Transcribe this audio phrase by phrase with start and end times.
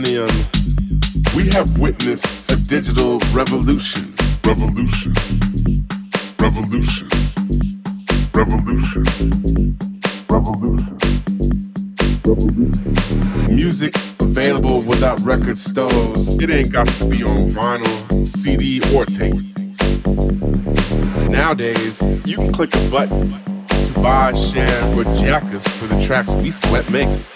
[0.00, 0.28] millennium,
[1.34, 4.14] we have witnessed a digital revolution.
[4.44, 5.14] Revolution.
[6.38, 7.08] Revolution.
[8.34, 9.04] Revolution.
[10.28, 10.96] Revolution.
[13.54, 16.28] Music available without record stores.
[16.28, 19.34] It ain't got to be on vinyl, CD, or tape.
[21.30, 26.34] Nowadays, you can click a button to buy, share, or jack us for the tracks
[26.34, 27.35] we sweat making.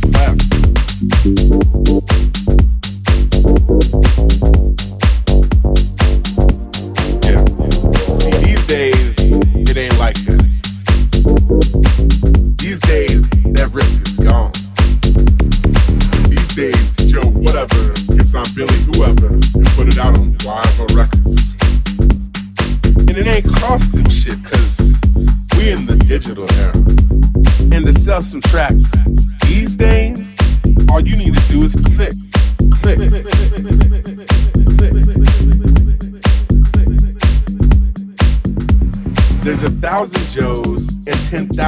[0.00, 0.48] Beats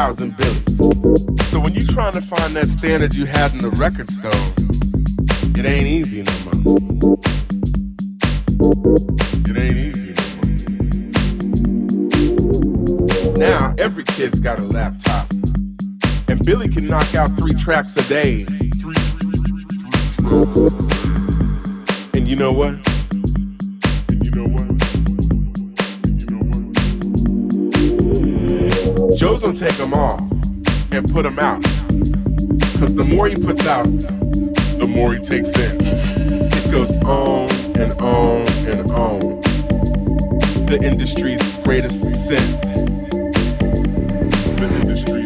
[0.01, 0.33] thousand.
[1.43, 4.33] So when you trying to find that standard you had in the record store,
[5.59, 7.19] it ain't easy no more.
[9.47, 10.25] It ain't easy no
[13.27, 13.37] more.
[13.37, 15.31] Now every kid's got a laptop,
[16.29, 18.47] and Billy can knock out three tracks a day.
[22.15, 22.90] And you know what?
[29.51, 30.17] Gonna take them all
[30.93, 31.61] and put them out.
[32.79, 35.77] Cause the more he puts out, the more he takes in.
[35.83, 39.41] It goes on and on and on.
[40.67, 42.47] The industry's greatest sin.
[44.55, 45.20] The industry's